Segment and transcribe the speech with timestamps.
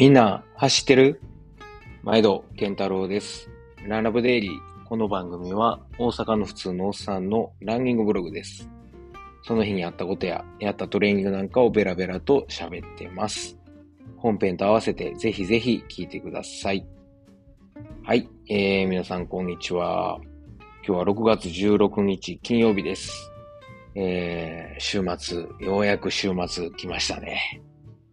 [0.00, 1.20] みんな走ってる？
[2.02, 3.50] 毎度健太郎です。
[3.86, 4.52] ランラブデイリー。
[4.86, 8.66] この番組は大阪の普通のおっさんのランニングブログです。
[9.42, 13.58] その日にあったことややったトレーニングなんかをベラベラと喋ってます。
[14.16, 16.86] 本編と合わせてぜひぜひ聞いてください。
[18.02, 18.26] はい。
[18.48, 20.18] えー、皆さんこんにちは。
[20.82, 23.30] 今日は6月16日金曜日です。
[23.94, 27.60] えー、週末、ようやく週末来ましたね。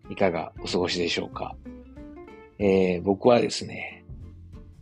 [0.10, 1.56] いかがお過ごしでしょうか？
[2.60, 4.06] えー、僕はですね、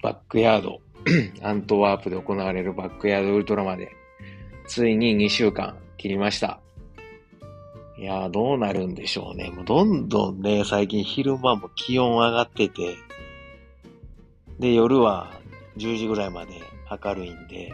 [0.01, 0.81] バックヤード、
[1.43, 3.91] アントワープで行われるバックヤードウルトラまで、
[4.67, 6.59] ついに2週間切りました。
[7.97, 9.49] いやー、どうなるんでしょうね。
[9.49, 12.95] もうどんどんね、最近昼間も気温上がってて、
[14.59, 15.31] で、夜は
[15.77, 16.61] 10時ぐらいまで
[17.03, 17.73] 明るいんで、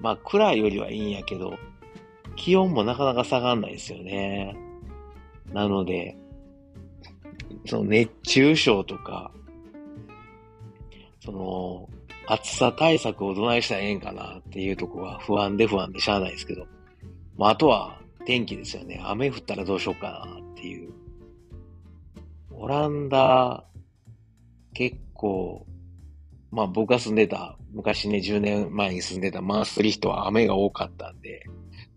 [0.00, 1.56] まあ暗いよりはいいんやけど、
[2.36, 4.56] 気温もなかなか下がんないですよね。
[5.52, 6.16] なので、
[7.66, 9.30] その熱中症とか、
[11.24, 11.88] その、
[12.26, 16.66] 暑さ対策をどないしたらええんかなっていうとこは不安で不安でしゃあないですけど、
[17.36, 19.00] まあ、あとは天気ですよね。
[19.04, 20.92] 雨降ったらどうしようかなっていう。
[22.52, 23.64] オランダ、
[24.72, 25.66] 結構、
[26.50, 31.44] まあ僕が住んでた、昔ね、10年前に住んでたマーストリヒトは雨が多かったんで、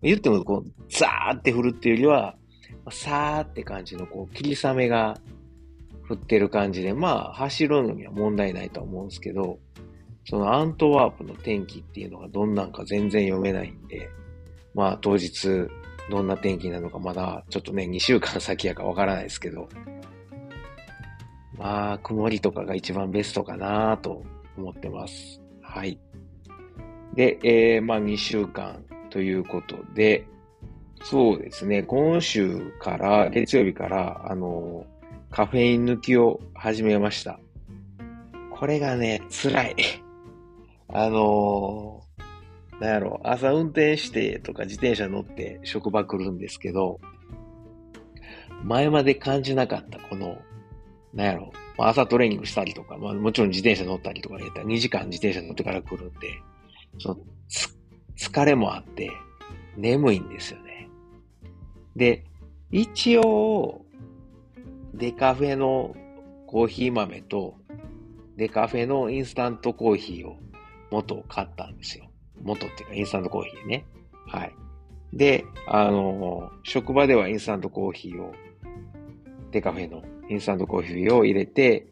[0.02, 2.36] 言ってもこう、ザーって降るっていうよりは、
[2.90, 5.16] さーって感じのこう、霧雨が
[6.08, 9.58] 降ってる感じで、まあ、走るのには問題ないと思うんですけど、
[10.24, 14.10] そのアントワープの天気っていうのがどんなんか全然読めないんで、
[14.74, 15.68] まあ当日
[16.10, 19.68] どんな天気なのかまだちょっとね、2週間先やかわからないですけど、
[21.56, 24.22] まあ、曇りとかが一番ベストかなと
[24.58, 25.40] 思ってます。
[25.62, 25.98] はい。
[27.14, 30.26] で、えー、まあ2週間ということで、
[31.02, 34.84] そうですね、今週から、月曜日から、あの、
[35.36, 37.38] カフェイン抜きを始めました。
[38.50, 39.76] これがね、辛い。
[40.88, 47.00] あのー、なんやろ、朝運転してとか自転車乗って職場来るんですけど、
[48.64, 50.38] 前まで感じなかったこの、
[51.12, 56.30] なんやろ、まあ朝トレーニングしたりとか、まあもちろん自転車乗ったりとかやったら2時間自転車乗ってから来るんで、
[56.98, 57.18] その
[58.16, 59.10] 疲れもあって
[59.76, 60.88] 眠いんですよね。
[61.94, 62.24] で、
[62.70, 63.85] 一応、
[64.96, 65.94] デカフェの
[66.46, 67.58] コーヒー豆と、
[68.36, 70.38] デカフェのインスタントコーヒーを
[70.90, 72.06] 元買ったんですよ。
[72.42, 73.84] 元っていうかインスタントコーヒーね。
[74.26, 74.54] はい。
[75.12, 78.34] で、あの、職場ではインスタントコーヒーを、
[79.50, 81.86] デカフェのインスタントコーヒーを入れて、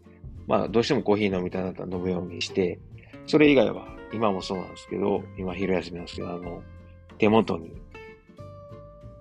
[0.46, 2.78] まあ、どうしてもコーヒー飲みたいなったら飲むようにして、
[3.26, 6.62] それ以外は、今もそうなんですけど、今昼休みなんですけど、あの、
[7.18, 7.72] 手元に、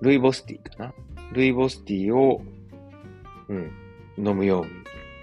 [0.02, 0.94] ルイボスティーかな？
[1.32, 2.42] ルイボスティーを、
[4.18, 4.72] うん、飲むように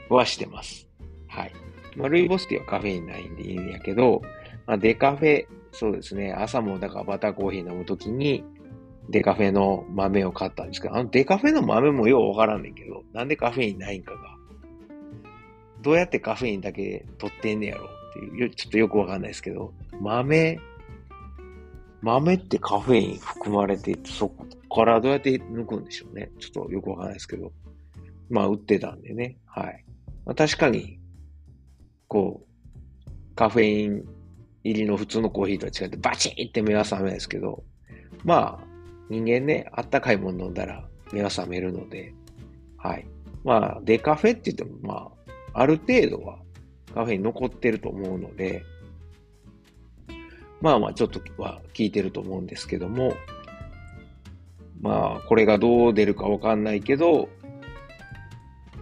[0.08, 0.88] はしてます。
[1.28, 1.52] はい。
[1.96, 4.22] まあ、ルイボスティはカフェインないんでいいんやけど、
[4.66, 8.44] まあ、デカフェ、そうですね、朝もだからバターコーヒー飲むときに、
[9.08, 14.18] デカフェの豆を買ったんですけど、あのデカフェの豆もようわからんねんけど、なんでカフェインないんかが、
[15.82, 20.58] どうやってカフェインだけ取ってんねやろっていう、ちょっとよくわかんないですけど、豆、
[22.02, 26.30] 豆ってカフェイン含まれていて、そこからどうやって抜くんでしょうね。
[26.38, 27.52] ちょっとよくわかんないですけど。
[28.30, 29.38] まあ、売ってたんでね。
[29.46, 29.84] はい。
[30.24, 30.98] まあ、確かに、
[32.08, 34.04] こう、カフェイン
[34.64, 37.64] 入りの普通のコーヒーとは違ってバチンって目は覚めないですけど、
[38.24, 38.66] まあ、
[39.08, 42.14] 人間ね、あったかいもの飲んだら目は覚めるので、
[42.76, 43.06] はい。
[43.44, 44.94] まあ、デカフェって言っても、ま
[45.54, 46.38] あ、ある程度は
[46.94, 48.62] カフェイン残ってると思うので、
[50.60, 53.14] まあまあちょっとは効いてると思うんですけども、
[54.80, 57.28] まあこれがどう出るかわかんないけど、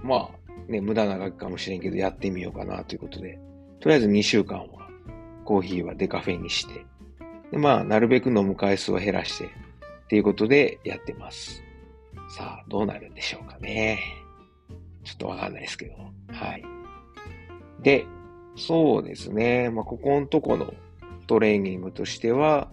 [0.03, 3.39] まあね、無駄な額かもしれんけどやってみようかなということで、
[3.81, 4.67] とりあえず2週間は
[5.45, 6.85] コーヒーはデカフェにして、
[7.51, 9.49] でまあなるべく飲む回数を減らしてっ
[10.09, 11.63] ていうことでやってます。
[12.37, 14.01] さあ、どうなるんでしょうかね。
[15.05, 15.95] ちょっとわかんないですけど。
[16.33, 16.65] はい。
[17.83, 18.07] で、
[18.57, 19.71] そうですね。
[19.71, 20.75] まあここのとこの
[21.29, 22.69] トレーニングとしては、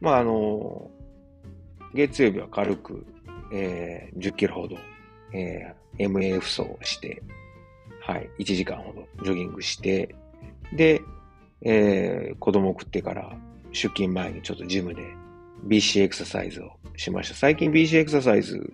[0.00, 0.90] まあ、あの、
[1.94, 3.06] 月曜日は軽く、
[3.52, 4.76] えー、10キロほど、
[5.32, 7.22] えー、MAF 走をして、
[8.00, 10.14] はい、1時間ほどジョギングして、
[10.72, 11.02] で、
[11.62, 13.36] えー、子供送ってから
[13.72, 15.02] 出勤前にちょっとジムで
[15.66, 17.34] BC エクササイズをしました。
[17.34, 18.72] 最近 BC エクササイズ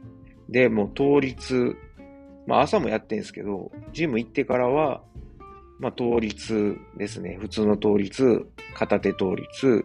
[0.48, 1.74] でもう倒立、
[2.46, 5.02] まあ朝もやってんですけど、ジム行ってからは、
[5.82, 7.38] まあ、倒立ですね。
[7.40, 9.84] 普通の倒立、片手倒立、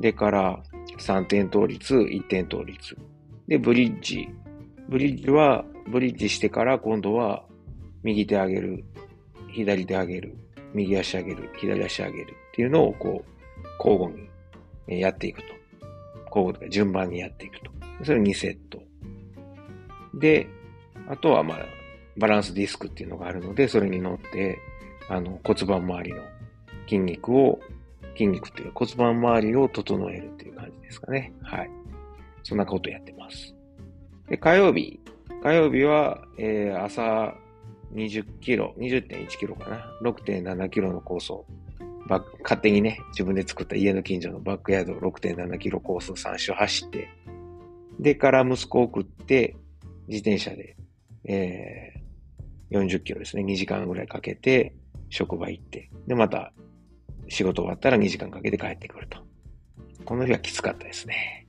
[0.00, 0.60] でから
[0.98, 2.96] 3点倒立、1点倒立。
[3.46, 4.28] で、ブリッジ。
[4.88, 7.44] ブリッジは、ブリッジしてから今度は、
[8.02, 8.84] 右手上げる、
[9.52, 10.36] 左手上げる、
[10.72, 13.30] 右足上げる、左足上げるっていうのをこう、
[13.78, 14.30] 交互
[14.86, 15.48] にやっていくと。
[16.26, 17.70] 交互とか順番にやっていくと。
[18.04, 18.80] それ2セット。
[20.14, 20.46] で、
[21.08, 21.58] あとはまあ、
[22.16, 24.58] バランスディスクっていうのがあるので、それに乗って、
[25.08, 26.22] あの、骨盤周りの
[26.84, 27.60] 筋肉を、
[28.12, 31.32] 筋肉っていうか骨盤周りを整えるっていう感じですかね。
[31.42, 31.70] はい。
[32.42, 33.54] そんなことやってます。
[34.28, 35.00] で、火曜日。
[35.42, 37.34] 火曜日は、えー、朝
[37.94, 39.86] 20キロ、20.1キロかな。
[40.02, 41.46] 6.7キロのコースを、
[42.42, 47.08] 勝手にね、自分で作った家の近所のバックヤード6.7キロコースを3周走って、
[47.98, 49.56] でから息子を送って、
[50.08, 50.76] 自転車で、
[51.24, 53.42] えー、40キロですね。
[53.42, 54.74] 2時間ぐらいかけて、
[55.08, 56.52] 職場行って、で、また、
[57.28, 59.18] 仕事終わったら2時間かけて帰ってくると。
[60.04, 61.39] この日はきつかったですね。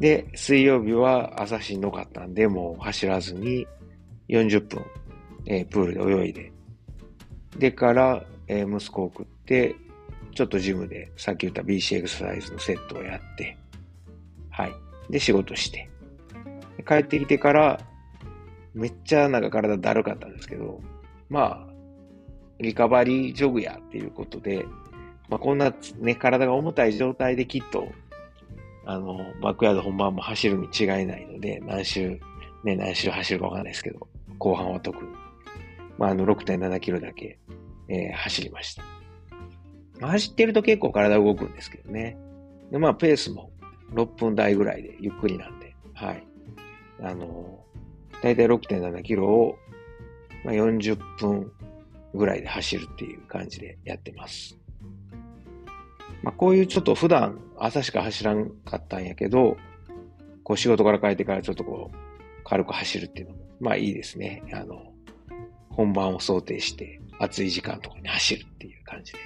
[0.00, 3.66] で、水曜日は朝しんどかったんで、もう走らずに
[4.28, 4.84] 40分、
[5.44, 6.52] えー、プールで泳いで、
[7.58, 9.76] でから、えー、息子を送って、
[10.34, 13.58] ちょっとジムでさっき言った BC エクササイズのセットをやって、
[14.48, 14.72] はい。
[15.10, 15.90] で、仕事して。
[16.88, 17.80] 帰ってきてから、
[18.72, 20.80] めっちゃなんか体だるかったんですけど、
[21.28, 21.72] まあ、
[22.58, 24.64] リカバリージョグやっていうことで、
[25.28, 27.88] まあ、こんなね、体が重たい状態できっと、
[28.90, 32.18] あの、バックヤード本番も走るに違いないので、何周、
[32.64, 34.08] ね、何周走るかわかんないですけど、
[34.38, 35.08] 後半は特に。
[35.96, 37.38] まあ、あの、6.7キロだけ、
[37.88, 38.82] えー、走りました。
[40.00, 42.18] 走ってると結構体動くんですけどね。
[42.72, 43.52] で、まあ、ペースも
[43.92, 46.26] 6分台ぐらいでゆっくりなんで、はい。
[47.00, 47.64] あの、
[48.22, 49.56] だいたい6.7キロを、
[50.44, 51.52] まあ、40分
[52.12, 54.58] ぐらいで走るっていう感じでやってます。
[56.22, 59.56] まあ、こういうちょっと普段朝しか走らんかったんやけど、
[60.44, 61.96] こう仕事から帰ってからちょっとこう
[62.44, 64.42] 軽く走るっていうのも、まあいいですね。
[64.52, 64.92] あの、
[65.70, 69.18] 本番を想定して暑い時間とかに走るっていう感じで。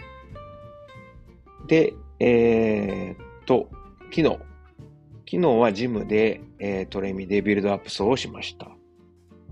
[1.66, 3.68] で、えー、っと、
[4.10, 4.38] 昨日、昨
[5.30, 8.70] 日はジムで、えー、トレミでビルドアップ走をしました。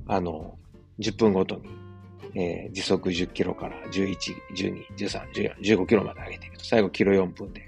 [0.07, 0.59] あの、
[1.01, 1.63] 10分ごとに
[2.35, 4.17] えー、時速10キロから11、
[4.55, 7.67] 12、13、14、15キロまで上げていくと、最後キロ4分で。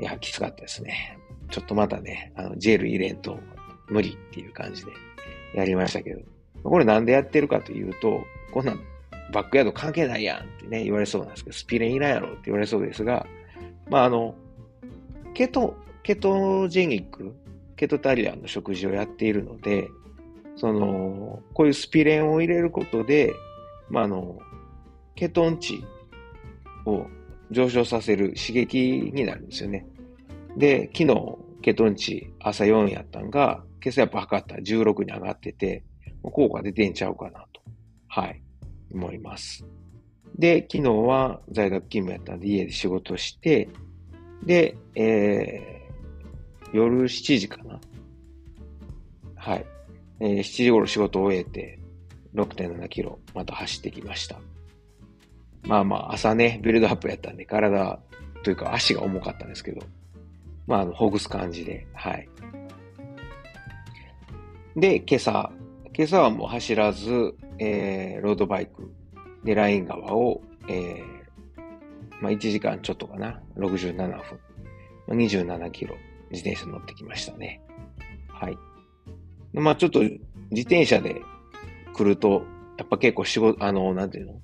[0.00, 1.18] いや、きつかったですね。
[1.50, 3.38] ちょっとまたね、あの、ジェル入れんと
[3.88, 4.92] 無理っていう感じで
[5.54, 6.20] やりましたけど、
[6.62, 8.80] これなんでやってるかというと、こんなん
[9.32, 13.26] バックヤード関係ないやんってね、言われそうなんですけど、スピレンいらんやろって言われそうですが、
[13.88, 14.34] まああの、
[15.34, 17.34] ケト、ケトジェニック、
[17.76, 19.88] ケトタリアンの食事をやっているので、
[20.56, 23.32] その、こういうスピレンを入れることで、
[23.90, 24.38] まあ、あの、
[25.14, 25.84] ケトン値
[26.86, 27.06] を
[27.50, 29.86] 上昇させる刺激になるんですよね。
[30.56, 35.84] で、昨日、ケトン値朝4やったんが、今朝やっぱ測ったら16に上がってて、
[36.22, 37.62] 効果出てんちゃうかなと、
[38.08, 38.42] はい、
[38.92, 39.64] 思います。
[40.38, 43.68] で、昨日は在学勤務やったんで家で仕事して、
[44.44, 47.80] で、えー、夜7時かな。
[49.34, 49.66] はい。
[50.20, 51.79] えー、7時頃仕事を終えて、
[52.34, 54.36] 6.7キロ、また走ってきました。
[55.62, 57.98] まあまあ、朝ね、ビルドアップやったんで、体
[58.42, 59.82] というか足が重かったんですけど、
[60.66, 62.28] まあ、あの、ほぐす感じで、はい。
[64.76, 65.52] で、今朝、
[65.96, 68.90] 今朝はもう走らず、えー、ロードバイク
[69.44, 71.02] でライン川を、えー、
[72.20, 74.14] まあ1時間ちょっとかな、67分、ま
[75.08, 75.96] あ27キロ
[76.30, 77.60] 自転車乗ってきましたね。
[78.28, 78.58] はい。
[79.52, 80.20] まあちょっと自
[80.62, 81.20] 転車で
[81.92, 82.44] 来ると、
[82.78, 84.40] やっぱ結構仕事、あの、なんていうの？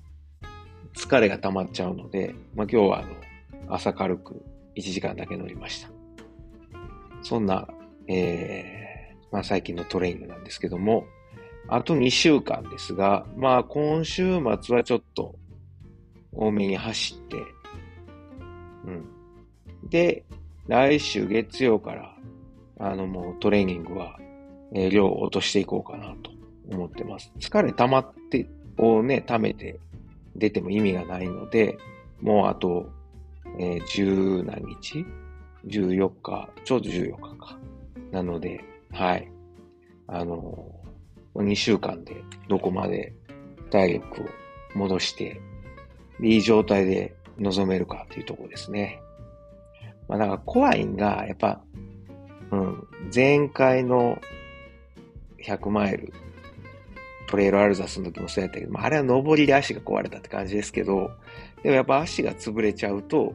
[0.97, 3.07] 疲れが溜まっちゃうので、まあ今日はあの、
[3.69, 4.43] 朝軽く
[4.75, 5.89] 1時間だけ乗りました。
[7.21, 7.67] そんな、
[8.07, 11.05] えー、まあ最近のトレーニングなんですけども、
[11.67, 15.35] あと2週間ですが、まあ今週末はちょっと
[16.31, 17.37] 多めに走って、
[18.85, 19.05] うん。
[19.89, 20.25] で、
[20.67, 22.15] 来週月曜から、
[22.79, 24.19] あのもうトレーニングは、
[24.73, 26.36] えー、量を落としていこうかなと
[26.69, 27.31] 思ってます。
[27.39, 28.47] 疲れ溜まって、
[28.77, 29.79] をね、溜めて
[30.35, 31.77] 出ても意味がないので、
[32.21, 32.89] もうあと、
[33.59, 35.05] えー、十何日
[35.65, 37.59] ?14 日、ちょうど14日か。
[38.11, 39.31] なので、はい。
[40.07, 43.13] あのー、2週間でどこまで
[43.69, 44.25] 体力を
[44.75, 45.41] 戻して、
[46.21, 49.01] いい状態で臨めるかというところですね。
[50.07, 51.61] まあ、なんか怖いんが、やっぱ、
[52.51, 54.19] うん、前回の
[55.43, 56.13] 100マイル
[57.27, 61.11] トレイルアルザスの時もそうやったけど、まあ、あれは上りで足が壊れたって感じですけど、
[61.61, 63.33] でもやっぱ足が潰れちゃうと、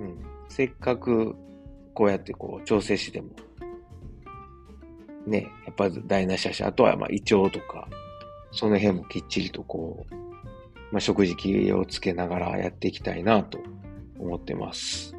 [0.00, 1.34] うん、せっかく
[1.92, 3.28] こうやってこう調整しても、
[5.26, 7.88] ね、やっぱ台無しだし、あとはまあ胃腸とか、
[8.52, 10.14] その辺もきっちりとこう、
[10.92, 13.58] まあ、食事気をつけながらやっていきたいなと
[14.18, 15.16] 思ってます。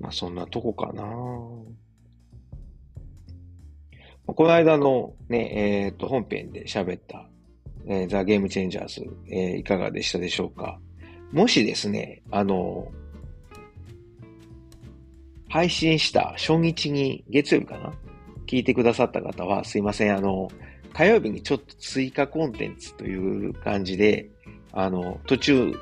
[0.00, 1.04] まあそんなとこかな。
[4.26, 7.28] この間のね、えっ、ー、と、本編で喋った、
[7.86, 10.78] えー、ザ・ゲームチェンジャーズ、えー、いかがでしたでしょうか？
[11.32, 12.86] もしですね、あの、
[15.48, 17.92] 配信した初日に、月曜日かな？
[18.46, 20.50] 聞いてくださった方は、すいません、あの、
[20.92, 24.30] 火曜日にちょっと追加コンテンツという感じで、
[24.72, 25.72] あの、途中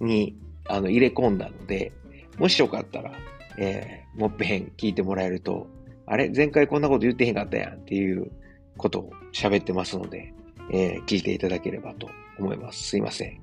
[0.00, 1.92] に、あの、入れ込んだので、
[2.38, 3.12] もしよかったら、
[3.58, 5.66] えー、もっぺん聞いてもらえると、
[6.10, 8.30] あれ前回こんなこと言ってへんかったやんっていう
[8.76, 10.32] ことを喋ってますので、
[10.72, 12.82] えー、聞いていただければと思います。
[12.82, 13.40] すいません。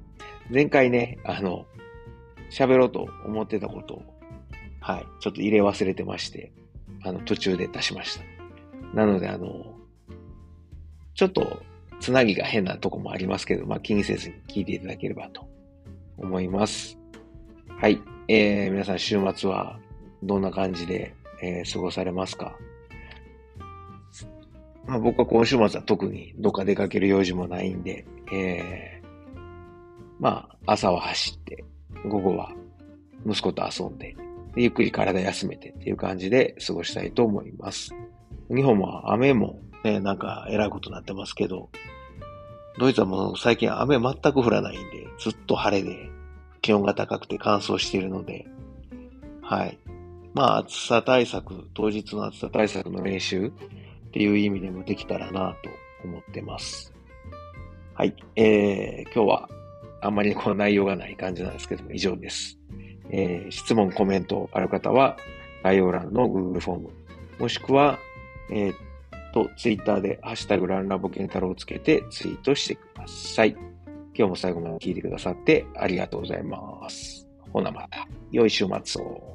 [0.51, 1.65] 前回ね、あの、
[2.51, 4.03] 喋ろうと思ってたことを、
[4.79, 6.51] はい、ちょっと入れ忘れてまして、
[7.03, 8.23] あの、途中で出しました。
[8.93, 9.75] なので、あの、
[11.13, 11.61] ちょっと、
[11.99, 15.47] つなぎが変なとこもありますけど、まあ、気にせずに聞いていただければと
[16.17, 16.97] 思います。
[17.79, 18.01] はい。
[18.27, 19.79] えー、皆さん週末は
[20.23, 22.57] どんな感じでえー、過ごされますか？
[24.85, 29.07] まあ、僕は今週末は特にどっか出かける用事もないんで、えー、
[30.19, 31.63] まあ、朝は走って、
[32.07, 32.53] 午後は
[33.25, 34.15] 息子と遊んで、
[34.55, 37.95] ゆっくり体休めてっていう感じで過ごしたいと思います。
[38.49, 41.69] 日本は雨もね、なんか偉いことになってますけど、
[42.77, 46.09] ドイツはもう最近雨全く降らないんで、ずっと晴れで、
[46.61, 48.45] 気温が高くて乾燥しているので、
[49.41, 49.79] はい。
[50.35, 53.51] まあ、暑さ対策、当日の暑さ対策の練習っ
[54.11, 55.69] ていう意味でもできたらなと
[56.05, 56.93] 思ってます。
[57.93, 58.13] はい。
[58.35, 59.49] えー、今日は
[60.01, 62.59] あんまりこう内容がない感じなんですけども、以上です。
[63.09, 65.15] えー、質問、コメントある方は、
[65.63, 66.89] 概要欄の Google フォーム、
[67.39, 67.97] もしくは、
[68.51, 68.75] えー、
[69.31, 73.51] と、Twitter で、ハッシュタグランラボケンタロウをつけてツイートしてください。
[74.13, 77.25] 今日も最後まで聞いてくださってありがとうございます。
[77.53, 79.34] ほなまた、良い週末を。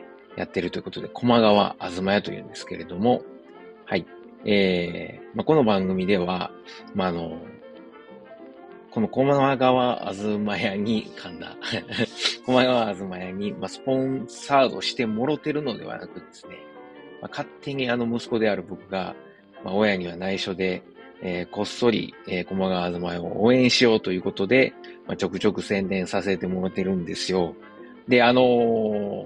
[0.35, 3.23] やってるということで、駒川あずま屋というんですけれども、
[3.85, 4.05] はい。
[4.45, 6.51] えー、まあ、この番組では、
[6.95, 7.37] まあ、あの、
[8.91, 11.55] この駒川あずま屋に、噛んだ。
[12.45, 16.57] 駒川あずま屋に、まあ、スポンサードしてもろてるのではなくですね、
[17.21, 19.15] まあ、勝手にあの息子である僕が、
[19.63, 20.83] まあ、親には内緒で、
[21.21, 24.73] えー、こっそり、えー、駒川あずま屋を応援しようということで、
[25.07, 27.55] まあ、ちょくちょく宣伝させてもらってるんですよ。
[28.07, 29.25] で、あのー、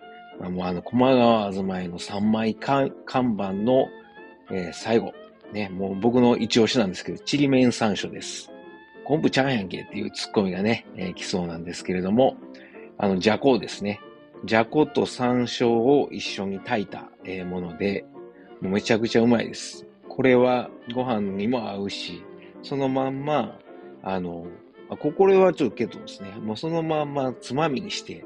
[0.49, 3.87] もうあの、駒川あずまいの3枚看板の、
[4.49, 5.13] えー、最後、
[5.53, 8.49] ね、もう僕の一押しなんですけど、ちりめん山椒です。
[9.05, 12.37] 昆布ちゃんやんけっていうツッコミがね、えー、来そうなんですけれども、
[12.97, 13.99] あの、じゃこですね。
[14.45, 18.05] じゃこと山椒を一緒に炊いた、えー、もので、
[18.61, 19.85] もうめちゃくちゃうまいです。
[20.07, 22.23] これはご飯にも合うし、
[22.63, 23.59] そのまんま、
[24.03, 24.45] あの、
[24.89, 28.25] あこれはちょっとけどですね、もうそのまんまつまみにして、